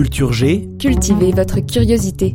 [0.00, 0.66] Culture G.
[0.78, 2.34] Cultivez votre curiosité.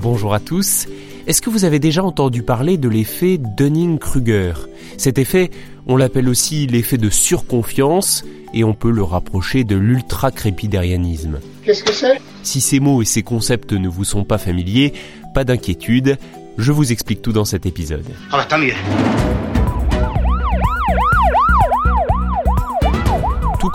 [0.00, 0.86] Bonjour à tous.
[1.26, 4.52] Est-ce que vous avez déjà entendu parler de l'effet Dunning-Kruger?
[4.98, 5.50] Cet effet,
[5.88, 8.24] on l'appelle aussi l'effet de surconfiance
[8.54, 11.40] et on peut le rapprocher de l'ultra-crépidarianisme.
[11.64, 12.20] Qu'est-ce que c'est?
[12.44, 14.92] Si ces mots et ces concepts ne vous sont pas familiers,
[15.34, 16.18] pas d'inquiétude,
[16.56, 18.06] je vous explique tout dans cet épisode.
[18.30, 18.74] Ah bah tant mieux.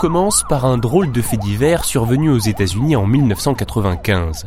[0.04, 4.44] Commence par un drôle de fait divers survenu aux États-Unis en 1995.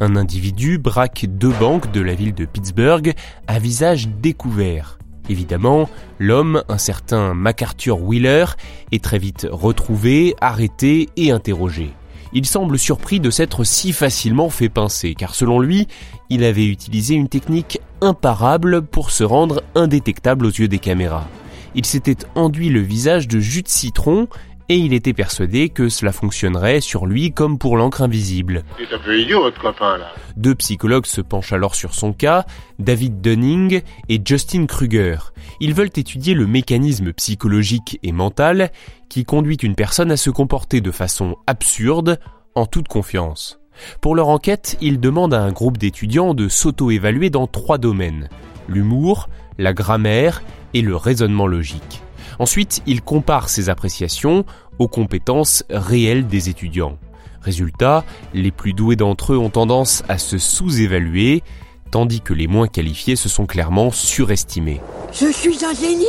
[0.00, 3.14] Un individu braque deux banques de la ville de Pittsburgh
[3.46, 4.98] à visage découvert.
[5.30, 8.44] Évidemment, l'homme, un certain MacArthur Wheeler,
[8.92, 11.94] est très vite retrouvé, arrêté et interrogé.
[12.34, 15.88] Il semble surpris de s'être si facilement fait pincer, car selon lui,
[16.28, 21.26] il avait utilisé une technique imparable pour se rendre indétectable aux yeux des caméras.
[21.74, 24.28] Il s'était enduit le visage de jus de citron
[24.68, 28.64] et il était persuadé que cela fonctionnerait sur lui comme pour l'encre invisible.
[28.78, 30.12] Il est un peu idiot votre copain là.
[30.36, 32.44] Deux psychologues se penchent alors sur son cas,
[32.78, 35.18] David Dunning et Justin Kruger.
[35.60, 38.70] Ils veulent étudier le mécanisme psychologique et mental
[39.08, 42.20] qui conduit une personne à se comporter de façon absurde,
[42.54, 43.60] en toute confiance.
[44.00, 48.28] Pour leur enquête, ils demandent à un groupe d'étudiants de s'auto-évaluer dans trois domaines.
[48.68, 50.42] L'humour, la grammaire
[50.74, 52.02] et le raisonnement logique.
[52.38, 54.44] Ensuite, il compare ses appréciations
[54.78, 56.98] aux compétences réelles des étudiants.
[57.40, 58.04] Résultat,
[58.34, 61.42] les plus doués d'entre eux ont tendance à se sous-évaluer,
[61.90, 64.80] tandis que les moins qualifiés se sont clairement surestimés.
[65.12, 66.04] Je suis un génie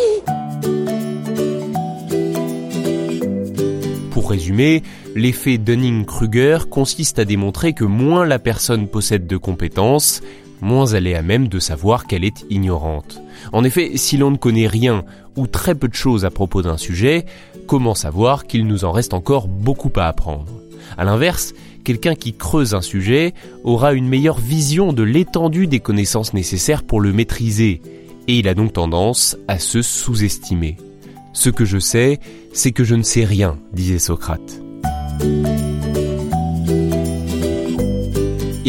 [4.11, 4.83] Pour résumer,
[5.15, 10.21] l'effet Dunning-Kruger consiste à démontrer que moins la personne possède de compétences,
[10.61, 13.21] moins elle est à même de savoir qu'elle est ignorante.
[13.53, 15.03] En effet, si l'on ne connaît rien
[15.35, 17.25] ou très peu de choses à propos d'un sujet,
[17.67, 20.51] comment savoir qu'il nous en reste encore beaucoup à apprendre?
[20.97, 21.53] A l'inverse,
[21.83, 23.33] quelqu'un qui creuse un sujet
[23.63, 27.81] aura une meilleure vision de l'étendue des connaissances nécessaires pour le maîtriser,
[28.27, 30.77] et il a donc tendance à se sous-estimer.
[31.33, 32.19] Ce que je sais,
[32.53, 34.61] c'est que je ne sais rien, disait Socrate.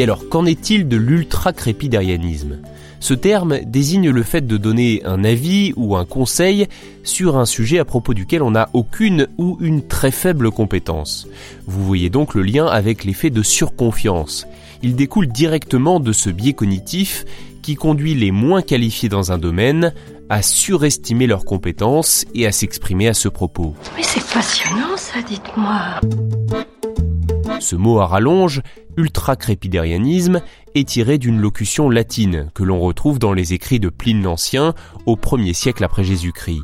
[0.01, 2.61] Et alors, qu'en est-il de l'ultra-crépidarianisme?
[3.01, 6.69] Ce terme désigne le fait de donner un avis ou un conseil
[7.05, 11.29] sur un sujet à propos duquel on n'a aucune ou une très faible compétence.
[11.67, 14.47] Vous voyez donc le lien avec l'effet de surconfiance.
[14.83, 17.27] Il découle directement de ce biais cognitif
[17.61, 19.93] qui conduit les moins qualifiés dans un domaine
[20.31, 23.75] à surestimer leurs compétences et à s'exprimer à ce propos.
[23.99, 26.01] Mais c'est passionnant ça, dites-moi.
[27.61, 28.63] Ce mot à rallonge,
[28.97, 30.41] ultra-crépidarianisme,
[30.75, 35.15] est tiré d'une locution latine que l'on retrouve dans les écrits de Pline l'Ancien au
[35.15, 36.63] 1er siècle après Jésus-Christ.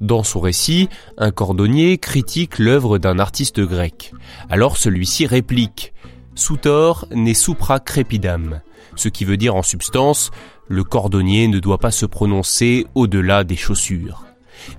[0.00, 4.12] Dans son récit, un cordonnier critique l'œuvre d'un artiste grec.
[4.50, 5.94] Alors celui-ci réplique
[6.34, 8.60] Soutor ne supra crepidam,
[8.96, 10.32] ce qui veut dire en substance
[10.66, 14.24] le cordonnier ne doit pas se prononcer au-delà des chaussures.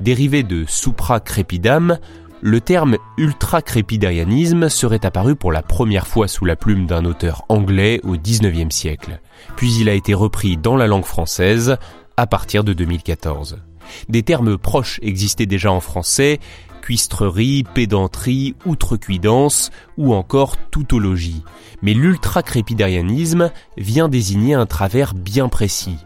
[0.01, 1.97] Dérivé de supra crepidam,
[2.45, 7.99] le terme ultra-crépidarianisme serait apparu pour la première fois sous la plume d'un auteur anglais
[8.03, 9.19] au XIXe siècle,
[9.55, 11.77] puis il a été repris dans la langue française
[12.17, 13.57] à partir de 2014.
[14.09, 16.39] Des termes proches existaient déjà en français,
[16.83, 21.43] cuistrerie, pédanterie, outrecuidance ou encore toutologie.
[21.81, 25.97] Mais l'ultra-crépidarianisme vient désigner un travers bien précis,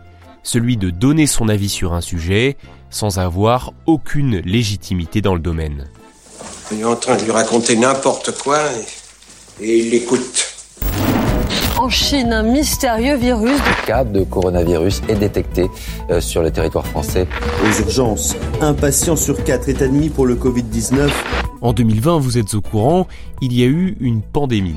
[0.44, 2.56] celui de donner son avis sur un sujet
[2.90, 5.90] sans avoir aucune légitimité dans le domaine.
[6.72, 8.60] Il est en train de lui raconter n'importe quoi
[9.60, 10.56] et, et il l'écoute.
[11.80, 13.58] En Chine, un mystérieux virus.
[13.58, 15.68] Le cas de coronavirus est détecté
[16.12, 17.26] euh, sur le territoire français.
[17.64, 21.10] Aux urgences, un patient sur quatre est admis pour le Covid-19.
[21.62, 23.08] En 2020, vous êtes au courant,
[23.42, 24.76] il y a eu une pandémie.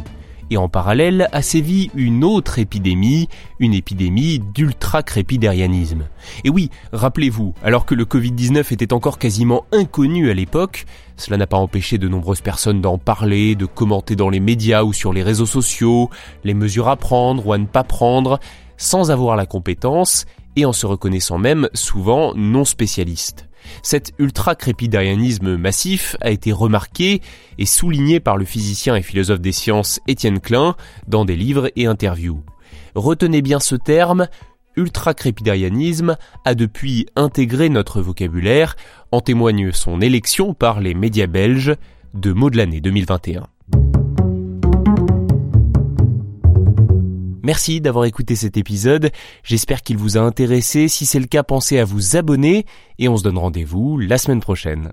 [0.50, 3.28] Et en parallèle a sévi une autre épidémie,
[3.58, 6.08] une épidémie d'ultra-crépidarianisme.
[6.44, 10.84] Et oui, rappelez-vous, alors que le Covid-19 était encore quasiment inconnu à l'époque,
[11.16, 14.92] cela n'a pas empêché de nombreuses personnes d'en parler, de commenter dans les médias ou
[14.92, 16.10] sur les réseaux sociaux,
[16.44, 18.40] les mesures à prendre ou à ne pas prendre.
[18.82, 20.24] sans avoir la compétence
[20.56, 23.48] et en se reconnaissant même souvent non spécialiste.
[23.82, 27.20] Cet ultra-crépidarianisme massif a été remarqué
[27.58, 30.76] et souligné par le physicien et philosophe des sciences Étienne Klein
[31.06, 32.42] dans des livres et interviews.
[32.94, 34.28] Retenez bien ce terme,
[34.76, 38.76] ultra-crépidarianisme a depuis intégré notre vocabulaire,
[39.10, 41.74] en témoigne son élection par les médias belges
[42.14, 43.46] de mots de l'année 2021.
[47.42, 49.10] Merci d'avoir écouté cet épisode,
[49.42, 52.66] j'espère qu'il vous a intéressé, si c'est le cas pensez à vous abonner
[52.98, 54.92] et on se donne rendez-vous la semaine prochaine.